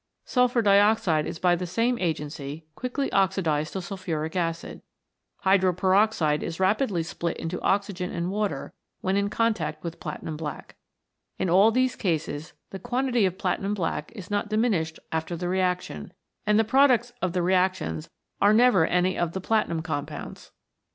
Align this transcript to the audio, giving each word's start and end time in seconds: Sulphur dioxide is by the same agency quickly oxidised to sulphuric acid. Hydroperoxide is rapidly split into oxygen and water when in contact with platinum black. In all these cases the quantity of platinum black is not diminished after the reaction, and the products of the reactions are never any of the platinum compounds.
Sulphur 0.25 0.63
dioxide 0.63 1.27
is 1.27 1.37
by 1.37 1.55
the 1.55 1.67
same 1.67 1.99
agency 1.99 2.65
quickly 2.73 3.11
oxidised 3.13 3.73
to 3.73 3.83
sulphuric 3.83 4.35
acid. 4.35 4.81
Hydroperoxide 5.45 6.41
is 6.41 6.59
rapidly 6.59 7.03
split 7.03 7.37
into 7.37 7.61
oxygen 7.61 8.11
and 8.11 8.31
water 8.31 8.73
when 9.01 9.15
in 9.15 9.29
contact 9.29 9.83
with 9.83 9.99
platinum 9.99 10.37
black. 10.37 10.75
In 11.37 11.51
all 11.51 11.69
these 11.69 11.95
cases 11.95 12.53
the 12.71 12.79
quantity 12.79 13.27
of 13.27 13.37
platinum 13.37 13.75
black 13.75 14.11
is 14.15 14.31
not 14.31 14.49
diminished 14.49 14.97
after 15.11 15.35
the 15.35 15.47
reaction, 15.47 16.11
and 16.47 16.57
the 16.57 16.63
products 16.63 17.13
of 17.21 17.33
the 17.33 17.43
reactions 17.43 18.09
are 18.41 18.53
never 18.53 18.87
any 18.87 19.15
of 19.19 19.33
the 19.33 19.39
platinum 19.41 19.83
compounds. 19.83 20.51